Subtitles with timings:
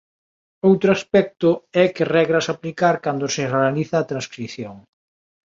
[0.69, 1.49] Outro aspecto
[1.83, 4.75] é que regras aplicar cando se realiza a transcrición.